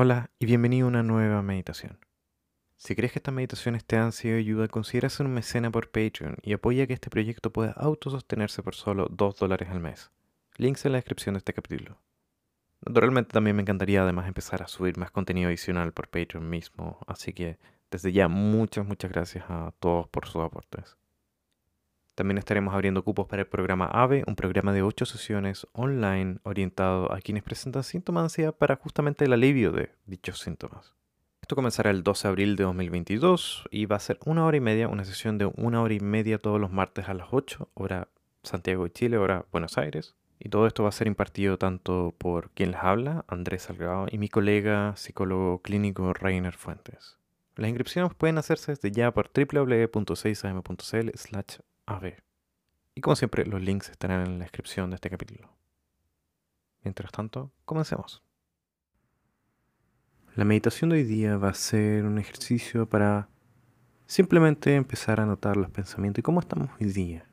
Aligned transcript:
Hola 0.00 0.30
y 0.38 0.46
bienvenido 0.46 0.86
a 0.86 0.90
una 0.90 1.02
nueva 1.02 1.42
meditación. 1.42 1.98
Si 2.76 2.94
crees 2.94 3.10
que 3.10 3.18
estas 3.18 3.34
meditaciones 3.34 3.84
te 3.84 3.96
han 3.96 4.12
sido 4.12 4.34
de 4.34 4.38
ayuda, 4.38 4.68
considera 4.68 5.08
ser 5.08 5.26
un 5.26 5.34
mecena 5.34 5.72
por 5.72 5.90
Patreon 5.90 6.36
y 6.40 6.52
apoya 6.52 6.86
que 6.86 6.92
este 6.92 7.10
proyecto 7.10 7.52
pueda 7.52 7.72
autosostenerse 7.72 8.62
por 8.62 8.76
solo 8.76 9.08
2 9.10 9.36
dólares 9.36 9.70
al 9.70 9.80
mes. 9.80 10.12
Links 10.56 10.86
en 10.86 10.92
la 10.92 10.98
descripción 10.98 11.34
de 11.34 11.38
este 11.38 11.52
capítulo. 11.52 11.98
Naturalmente 12.86 13.32
también 13.32 13.56
me 13.56 13.62
encantaría 13.62 14.02
además 14.02 14.28
empezar 14.28 14.62
a 14.62 14.68
subir 14.68 14.96
más 14.98 15.10
contenido 15.10 15.48
adicional 15.48 15.92
por 15.92 16.06
Patreon 16.06 16.48
mismo, 16.48 17.00
así 17.08 17.32
que 17.32 17.58
desde 17.90 18.12
ya 18.12 18.28
muchas, 18.28 18.86
muchas 18.86 19.10
gracias 19.10 19.46
a 19.48 19.72
todos 19.80 20.06
por 20.06 20.28
sus 20.28 20.44
aportes. 20.44 20.96
También 22.18 22.38
estaremos 22.38 22.74
abriendo 22.74 23.04
cupos 23.04 23.28
para 23.28 23.42
el 23.42 23.46
programa 23.46 23.84
AVE, 23.84 24.24
un 24.26 24.34
programa 24.34 24.72
de 24.72 24.82
8 24.82 25.06
sesiones 25.06 25.68
online 25.72 26.40
orientado 26.42 27.12
a 27.12 27.20
quienes 27.20 27.44
presentan 27.44 27.84
síntomas 27.84 28.22
de 28.22 28.24
ansiedad 28.24 28.52
para 28.52 28.74
justamente 28.74 29.24
el 29.24 29.32
alivio 29.32 29.70
de 29.70 29.92
dichos 30.04 30.40
síntomas. 30.40 30.94
Esto 31.42 31.54
comenzará 31.54 31.92
el 31.92 32.02
12 32.02 32.26
de 32.26 32.28
abril 32.28 32.56
de 32.56 32.64
2022 32.64 33.68
y 33.70 33.86
va 33.86 33.94
a 33.94 34.00
ser 34.00 34.18
una 34.24 34.44
hora 34.44 34.56
y 34.56 34.60
media, 34.60 34.88
una 34.88 35.04
sesión 35.04 35.38
de 35.38 35.48
una 35.54 35.80
hora 35.80 35.94
y 35.94 36.00
media 36.00 36.38
todos 36.38 36.60
los 36.60 36.72
martes 36.72 37.08
a 37.08 37.14
las 37.14 37.28
8, 37.30 37.68
hora 37.74 38.08
Santiago 38.42 38.82
de 38.82 38.92
Chile, 38.92 39.16
hora 39.16 39.44
Buenos 39.52 39.78
Aires. 39.78 40.16
Y 40.40 40.48
todo 40.48 40.66
esto 40.66 40.82
va 40.82 40.88
a 40.88 40.92
ser 40.92 41.06
impartido 41.06 41.56
tanto 41.56 42.16
por 42.18 42.50
quien 42.50 42.72
les 42.72 42.82
habla, 42.82 43.26
Andrés 43.28 43.62
Salgado, 43.62 44.08
y 44.10 44.18
mi 44.18 44.28
colega 44.28 44.96
psicólogo 44.96 45.62
clínico 45.62 46.12
Rainer 46.14 46.54
Fuentes. 46.54 47.16
Las 47.54 47.68
inscripciones 47.68 48.12
pueden 48.14 48.38
hacerse 48.38 48.72
desde 48.72 48.90
ya 48.90 49.12
por 49.12 49.30
www.6am.cl 49.32 51.10
slash 51.14 51.58
av. 51.88 52.04
Y 52.94 53.00
como 53.00 53.16
siempre, 53.16 53.46
los 53.46 53.62
links 53.62 53.88
estarán 53.88 54.26
en 54.26 54.38
la 54.38 54.44
descripción 54.44 54.90
de 54.90 54.96
este 54.96 55.10
capítulo. 55.10 55.48
Mientras 56.82 57.10
tanto, 57.12 57.52
comencemos. 57.64 58.22
La 60.34 60.44
meditación 60.44 60.90
de 60.90 60.96
hoy 60.96 61.04
día 61.04 61.36
va 61.36 61.50
a 61.50 61.54
ser 61.54 62.04
un 62.04 62.18
ejercicio 62.18 62.88
para 62.88 63.28
simplemente 64.06 64.74
empezar 64.74 65.20
a 65.20 65.26
notar 65.26 65.56
los 65.56 65.70
pensamientos 65.70 66.20
y 66.20 66.22
cómo 66.22 66.40
estamos 66.40 66.70
hoy 66.80 66.92
día. 66.92 67.24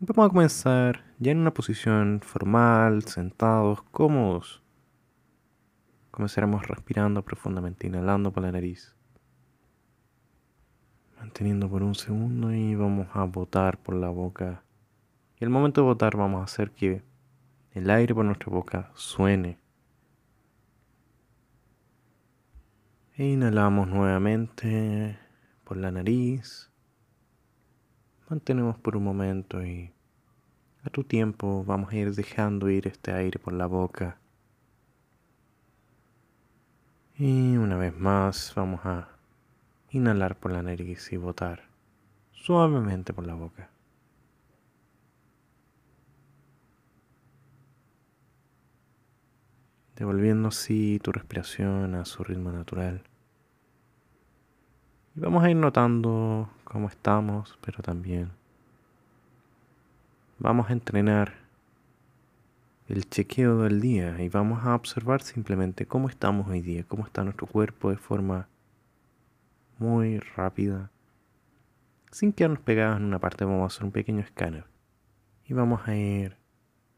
Vamos 0.00 0.26
a 0.26 0.32
comenzar 0.32 1.04
ya 1.18 1.32
en 1.32 1.38
una 1.38 1.52
posición 1.52 2.20
formal, 2.22 3.04
sentados, 3.04 3.82
cómodos. 3.90 4.62
Comenzaremos 6.10 6.66
respirando 6.66 7.22
profundamente, 7.22 7.86
inhalando 7.86 8.32
por 8.32 8.42
la 8.42 8.52
nariz. 8.52 8.96
Manteniendo 11.20 11.68
por 11.68 11.82
un 11.82 11.94
segundo 11.94 12.50
y 12.50 12.74
vamos 12.74 13.08
a 13.12 13.24
botar 13.24 13.76
por 13.76 13.94
la 13.94 14.08
boca. 14.08 14.64
Y 15.38 15.44
al 15.44 15.50
momento 15.50 15.82
de 15.82 15.86
botar 15.86 16.16
vamos 16.16 16.40
a 16.40 16.44
hacer 16.44 16.70
que 16.70 17.02
el 17.72 17.90
aire 17.90 18.14
por 18.14 18.24
nuestra 18.24 18.50
boca 18.50 18.90
suene. 18.94 19.58
E 23.16 23.26
inhalamos 23.26 23.86
nuevamente 23.86 25.18
por 25.64 25.76
la 25.76 25.92
nariz. 25.92 26.70
Mantenemos 28.30 28.78
por 28.78 28.96
un 28.96 29.04
momento 29.04 29.62
y 29.62 29.92
a 30.84 30.88
tu 30.88 31.04
tiempo 31.04 31.62
vamos 31.64 31.92
a 31.92 31.96
ir 31.96 32.14
dejando 32.14 32.70
ir 32.70 32.86
este 32.86 33.12
aire 33.12 33.38
por 33.38 33.52
la 33.52 33.66
boca. 33.66 34.18
Y 37.18 37.58
una 37.58 37.76
vez 37.76 37.94
más 37.94 38.54
vamos 38.56 38.80
a 38.86 39.19
inhalar 39.90 40.36
por 40.36 40.52
la 40.52 40.62
nariz 40.62 41.12
y 41.12 41.16
botar 41.16 41.64
suavemente 42.32 43.12
por 43.12 43.26
la 43.26 43.34
boca. 43.34 43.70
Devolviendo 49.96 50.48
así 50.48 50.98
tu 51.02 51.12
respiración 51.12 51.94
a 51.94 52.04
su 52.04 52.24
ritmo 52.24 52.50
natural. 52.52 53.02
Y 55.14 55.20
vamos 55.20 55.44
a 55.44 55.50
ir 55.50 55.56
notando 55.56 56.48
cómo 56.64 56.88
estamos, 56.88 57.58
pero 57.60 57.82
también 57.82 58.30
vamos 60.38 60.70
a 60.70 60.72
entrenar 60.72 61.34
el 62.88 63.08
chequeo 63.08 63.62
del 63.62 63.80
día 63.80 64.20
y 64.22 64.28
vamos 64.28 64.64
a 64.64 64.74
observar 64.74 65.22
simplemente 65.22 65.86
cómo 65.86 66.08
estamos 66.08 66.48
hoy 66.48 66.62
día, 66.62 66.84
cómo 66.88 67.04
está 67.04 67.22
nuestro 67.22 67.46
cuerpo 67.46 67.90
de 67.90 67.96
forma 67.96 68.48
muy 69.80 70.20
rápida. 70.20 70.92
Sin 72.12 72.32
quedarnos 72.32 72.60
pegados 72.60 72.98
en 72.98 73.06
una 73.06 73.18
parte, 73.18 73.44
vamos 73.44 73.62
a 73.62 73.66
hacer 73.74 73.84
un 73.84 73.92
pequeño 73.92 74.20
escáner 74.20 74.64
y 75.44 75.52
vamos 75.52 75.88
a 75.88 75.96
ir 75.96 76.36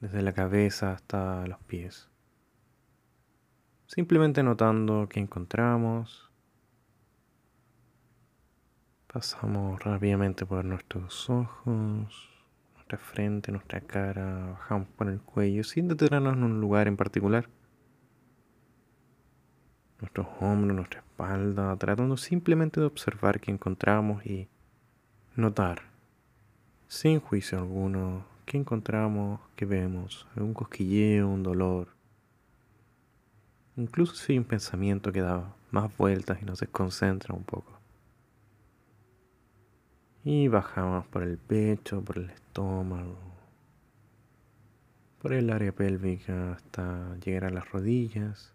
desde 0.00 0.22
la 0.22 0.32
cabeza 0.32 0.92
hasta 0.92 1.46
los 1.46 1.58
pies. 1.60 2.08
Simplemente 3.86 4.42
notando 4.42 5.08
qué 5.08 5.20
encontramos, 5.20 6.28
Pasamos 9.12 9.82
rápidamente 9.82 10.44
por 10.44 10.66
nuestros 10.66 11.30
ojos, 11.30 12.30
nuestra 12.74 12.98
frente, 12.98 13.50
nuestra 13.50 13.80
cara, 13.80 14.50
bajamos 14.50 14.86
por 14.88 15.08
el 15.08 15.18
cuello 15.22 15.64
sin 15.64 15.88
detenernos 15.88 16.34
en 16.34 16.44
un 16.44 16.60
lugar 16.60 16.88
en 16.88 16.98
particular. 16.98 17.48
Nuestros 20.00 20.26
hombros, 20.40 20.76
nuestra 20.76 21.00
espalda, 21.00 21.76
tratando 21.76 22.16
simplemente 22.16 22.80
de 22.80 22.86
observar 22.86 23.40
qué 23.40 23.50
encontramos 23.50 24.24
y 24.24 24.48
notar, 25.34 25.82
sin 26.86 27.20
juicio 27.20 27.58
alguno, 27.58 28.24
qué 28.46 28.56
encontramos, 28.56 29.40
qué 29.56 29.66
vemos, 29.66 30.26
algún 30.36 30.54
cosquilleo, 30.54 31.28
un 31.28 31.42
dolor. 31.42 31.88
Incluso 33.76 34.14
si 34.14 34.32
hay 34.32 34.38
un 34.38 34.44
pensamiento 34.44 35.12
que 35.12 35.20
da 35.20 35.54
más 35.70 35.96
vueltas 35.96 36.40
y 36.42 36.44
nos 36.44 36.60
desconcentra 36.60 37.34
un 37.34 37.44
poco. 37.44 37.78
Y 40.24 40.48
bajamos 40.48 41.06
por 41.06 41.22
el 41.22 41.38
pecho, 41.38 42.02
por 42.02 42.18
el 42.18 42.30
estómago, 42.30 43.18
por 45.20 45.32
el 45.32 45.50
área 45.50 45.72
pélvica 45.72 46.52
hasta 46.52 47.16
llegar 47.18 47.44
a 47.44 47.50
las 47.50 47.70
rodillas. 47.70 48.54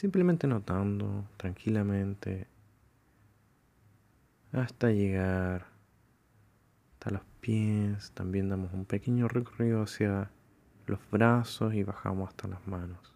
Simplemente 0.00 0.46
notando 0.46 1.28
tranquilamente 1.36 2.46
hasta 4.50 4.90
llegar 4.92 5.66
hasta 6.94 7.10
los 7.10 7.22
pies. 7.42 8.10
También 8.12 8.48
damos 8.48 8.72
un 8.72 8.86
pequeño 8.86 9.28
recorrido 9.28 9.82
hacia 9.82 10.30
los 10.86 11.00
brazos 11.10 11.74
y 11.74 11.82
bajamos 11.82 12.30
hasta 12.30 12.48
las 12.48 12.66
manos. 12.66 13.14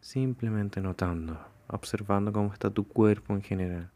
Simplemente 0.00 0.82
notando 0.82 1.40
observando 1.68 2.30
cómo 2.30 2.52
está 2.52 2.68
tu 2.68 2.86
cuerpo 2.86 3.32
en 3.32 3.40
general. 3.40 3.90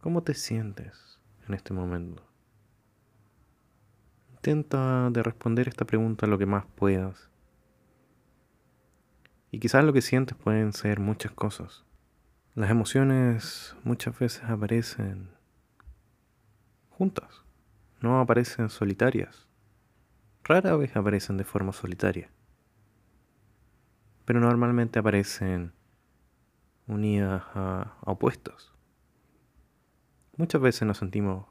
¿Cómo 0.00 0.22
te 0.22 0.34
sientes 0.34 1.18
en 1.48 1.54
este 1.54 1.74
momento? 1.74 2.28
Intenta 4.38 5.10
de 5.10 5.22
responder 5.22 5.68
esta 5.68 5.84
pregunta 5.84 6.26
lo 6.26 6.38
que 6.38 6.46
más 6.46 6.64
puedas. 6.74 7.30
Y 9.50 9.58
quizás 9.60 9.84
lo 9.84 9.92
que 9.92 10.02
sientes 10.02 10.36
pueden 10.36 10.72
ser 10.72 11.00
muchas 11.00 11.32
cosas. 11.32 11.84
Las 12.54 12.70
emociones 12.70 13.76
muchas 13.84 14.18
veces 14.18 14.44
aparecen 14.44 15.30
juntas, 16.90 17.44
no 18.00 18.20
aparecen 18.20 18.70
solitarias 18.70 19.48
rara 20.48 20.74
vez 20.76 20.96
aparecen 20.96 21.36
de 21.36 21.44
forma 21.44 21.72
solitaria, 21.72 22.30
pero 24.24 24.40
normalmente 24.40 24.98
aparecen 24.98 25.72
unidas 26.86 27.42
a, 27.54 27.98
opuestos. 28.00 28.72
Muchas 30.36 30.62
veces 30.62 30.82
nos 30.82 30.98
sentimos 30.98 31.46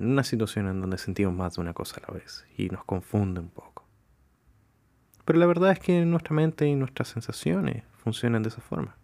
en 0.00 0.10
una 0.10 0.24
situación 0.24 0.66
en 0.66 0.80
donde 0.80 0.98
sentimos 0.98 1.34
más 1.34 1.54
de 1.54 1.60
una 1.60 1.74
cosa 1.74 1.98
a 1.98 2.10
la 2.10 2.18
vez 2.18 2.46
y 2.56 2.68
nos 2.70 2.84
confunde 2.84 3.40
un 3.40 3.50
poco. 3.50 3.84
Pero 5.26 5.38
la 5.38 5.46
verdad 5.46 5.72
es 5.72 5.78
que 5.78 6.04
nuestra 6.06 6.34
mente 6.34 6.66
y 6.66 6.74
nuestras 6.74 7.08
sensaciones 7.08 7.84
funcionan 8.02 8.42
de 8.42 8.48
esa 8.48 8.62
forma. 8.62 8.96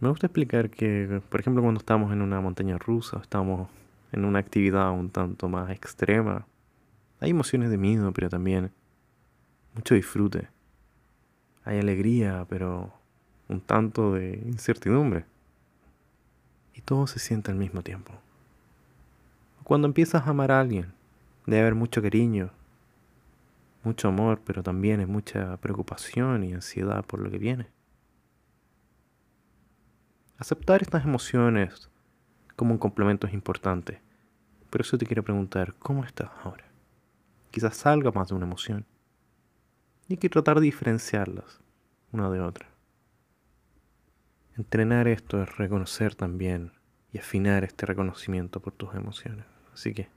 Me 0.00 0.08
gusta 0.10 0.26
explicar 0.26 0.68
que, 0.68 1.22
por 1.30 1.40
ejemplo, 1.40 1.62
cuando 1.62 1.78
estamos 1.78 2.12
en 2.12 2.20
una 2.20 2.40
montaña 2.40 2.76
rusa, 2.76 3.18
estamos 3.22 3.68
en 4.12 4.26
una 4.26 4.38
actividad 4.38 4.92
un 4.92 5.10
tanto 5.10 5.48
más 5.48 5.70
extrema, 5.70 6.46
hay 7.20 7.30
emociones 7.30 7.70
de 7.70 7.78
miedo, 7.78 8.12
pero 8.12 8.28
también 8.28 8.70
mucho 9.74 9.94
disfrute. 9.94 10.48
Hay 11.64 11.78
alegría, 11.78 12.46
pero 12.50 12.92
un 13.48 13.62
tanto 13.62 14.12
de 14.12 14.42
incertidumbre. 14.44 15.24
Y 16.74 16.82
todo 16.82 17.06
se 17.06 17.18
siente 17.18 17.50
al 17.50 17.56
mismo 17.56 17.82
tiempo. 17.82 18.12
Cuando 19.64 19.86
empiezas 19.88 20.26
a 20.26 20.30
amar 20.30 20.52
a 20.52 20.60
alguien, 20.60 20.92
debe 21.46 21.62
haber 21.62 21.74
mucho 21.74 22.02
cariño, 22.02 22.50
mucho 23.82 24.08
amor, 24.08 24.42
pero 24.44 24.62
también 24.62 25.00
hay 25.00 25.06
mucha 25.06 25.56
preocupación 25.56 26.44
y 26.44 26.52
ansiedad 26.52 27.02
por 27.02 27.20
lo 27.20 27.30
que 27.30 27.38
viene. 27.38 27.68
Aceptar 30.36 30.82
estas 30.82 31.06
emociones 31.06 31.88
como 32.56 32.72
un 32.72 32.78
complemento 32.78 33.26
es 33.26 33.32
importante. 33.32 34.02
Por 34.68 34.82
eso 34.82 34.98
te 34.98 35.06
quiero 35.06 35.22
preguntar, 35.22 35.74
¿cómo 35.78 36.04
estás 36.04 36.28
ahora? 36.42 36.66
Quizás 37.50 37.74
salga 37.74 38.10
más 38.10 38.28
de 38.28 38.34
una 38.34 38.44
emoción. 38.44 38.84
Y 40.08 40.14
hay 40.14 40.18
que 40.18 40.28
tratar 40.28 40.56
de 40.56 40.66
diferenciarlas 40.66 41.62
una 42.12 42.28
de 42.28 42.40
otra. 42.40 42.68
Entrenar 44.58 45.08
esto 45.08 45.42
es 45.42 45.56
reconocer 45.56 46.14
también 46.14 46.72
y 47.12 47.18
afinar 47.18 47.64
este 47.64 47.86
reconocimiento 47.86 48.60
por 48.60 48.74
tus 48.74 48.94
emociones. 48.94 49.53
Así 49.74 49.92
que 49.92 50.08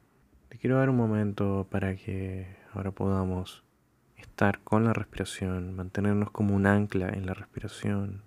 te 0.50 0.60
quiero 0.60 0.78
dar 0.78 0.90
un 0.90 0.98
momento 0.98 1.68
para 1.72 1.96
que 1.96 2.56
ahora 2.74 2.92
podamos 2.92 3.64
estar 4.16 4.60
con 4.60 4.86
la 4.86 4.94
respiración, 4.94 5.76
mantenernos 5.76 6.30
como 6.30 6.56
un 6.56 6.68
ancla 6.68 7.10
en 7.10 7.26
la 7.26 7.34
respiración, 7.34 8.22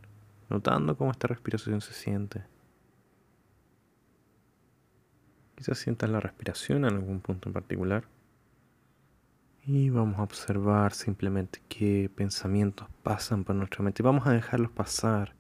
notando 0.49 0.97
cómo 0.97 1.13
esta 1.13 1.29
respiración 1.29 1.81
se 1.81 1.95
siente. 1.95 2.43
Quizás 5.55 5.79
sientas 5.79 6.11
la 6.11 6.19
respiración 6.19 6.85
en 6.85 6.95
algún 6.95 7.21
punto 7.21 7.49
en 7.49 7.53
particular. 7.53 8.09
Y 9.65 9.91
vamos 9.91 10.19
a 10.19 10.25
observar 10.25 10.95
simplemente 10.95 11.63
qué 11.69 12.11
pensamientos 12.13 12.89
pasan 13.05 13.45
por 13.45 13.55
nuestra 13.55 13.85
mente. 13.85 14.03
Vamos 14.03 14.27
a 14.27 14.33
dejarlos 14.33 14.73
pasar, 14.73 15.37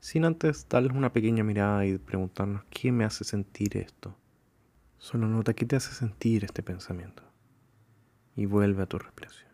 sin 0.00 0.24
antes 0.24 0.66
darles 0.70 0.96
una 0.96 1.12
pequeña 1.12 1.44
mirada 1.44 1.84
y 1.84 1.98
preguntarnos 1.98 2.64
qué 2.70 2.92
me 2.92 3.04
hace 3.04 3.24
sentir 3.24 3.76
esto. 3.76 4.16
Solo 5.02 5.26
nota 5.26 5.52
qué 5.52 5.66
te 5.66 5.74
hace 5.74 5.92
sentir 5.92 6.44
este 6.44 6.62
pensamiento. 6.62 7.24
Y 8.36 8.46
vuelve 8.46 8.84
a 8.84 8.86
tu 8.86 9.00
respiración. 9.00 9.51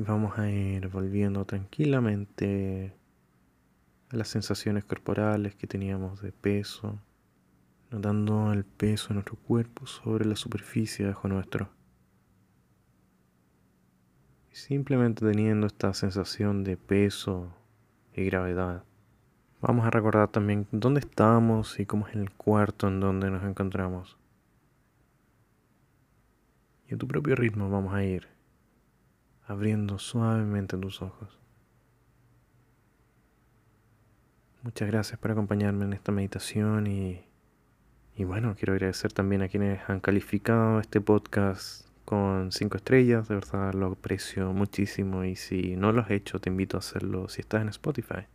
Y 0.00 0.02
vamos 0.02 0.38
a 0.38 0.48
ir 0.48 0.88
volviendo 0.88 1.44
tranquilamente 1.44 2.96
a 4.08 4.16
las 4.16 4.28
sensaciones 4.28 4.82
corporales 4.82 5.54
que 5.56 5.66
teníamos 5.66 6.22
de 6.22 6.32
peso, 6.32 6.98
notando 7.90 8.50
el 8.54 8.64
peso 8.64 9.08
de 9.08 9.16
nuestro 9.16 9.36
cuerpo 9.36 9.84
sobre 9.84 10.24
la 10.24 10.36
superficie 10.36 11.06
bajo 11.06 11.28
nuestro. 11.28 11.68
Y 14.50 14.54
simplemente 14.54 15.26
teniendo 15.26 15.66
esta 15.66 15.92
sensación 15.92 16.64
de 16.64 16.78
peso 16.78 17.54
y 18.14 18.24
gravedad. 18.24 18.84
Vamos 19.60 19.84
a 19.86 19.90
recordar 19.90 20.28
también 20.28 20.66
dónde 20.72 21.00
estamos 21.00 21.78
y 21.78 21.84
cómo 21.84 22.08
es 22.08 22.16
el 22.16 22.30
cuarto 22.30 22.88
en 22.88 23.00
donde 23.00 23.30
nos 23.30 23.44
encontramos. 23.44 24.16
Y 26.88 26.94
a 26.94 26.96
tu 26.96 27.06
propio 27.06 27.36
ritmo 27.36 27.68
vamos 27.68 27.92
a 27.92 28.02
ir 28.02 28.29
abriendo 29.50 29.98
suavemente 29.98 30.76
tus 30.78 31.02
ojos. 31.02 31.36
Muchas 34.62 34.88
gracias 34.88 35.18
por 35.18 35.32
acompañarme 35.32 35.86
en 35.86 35.92
esta 35.92 36.12
meditación 36.12 36.86
y, 36.86 37.20
y 38.16 38.24
bueno, 38.24 38.54
quiero 38.56 38.74
agradecer 38.74 39.12
también 39.12 39.42
a 39.42 39.48
quienes 39.48 39.80
han 39.88 39.98
calificado 39.98 40.78
este 40.78 41.00
podcast 41.00 41.84
con 42.04 42.52
cinco 42.52 42.76
estrellas, 42.76 43.26
de 43.28 43.34
verdad 43.36 43.74
lo 43.74 43.86
aprecio 43.86 44.52
muchísimo 44.52 45.24
y 45.24 45.34
si 45.34 45.74
no 45.76 45.90
lo 45.90 46.02
has 46.02 46.10
hecho 46.10 46.38
te 46.38 46.48
invito 46.48 46.76
a 46.76 46.80
hacerlo 46.80 47.28
si 47.28 47.40
estás 47.40 47.62
en 47.62 47.70
Spotify 47.70 48.26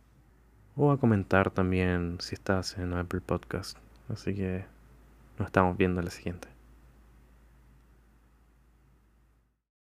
o 0.76 0.90
a 0.90 0.98
comentar 0.98 1.50
también 1.50 2.18
si 2.20 2.34
estás 2.34 2.76
en 2.76 2.92
Apple 2.92 3.22
Podcast. 3.22 3.78
Así 4.10 4.34
que 4.34 4.66
nos 5.38 5.46
estamos 5.46 5.78
viendo 5.78 6.00
en 6.00 6.04
la 6.04 6.10
siguiente. 6.10 6.55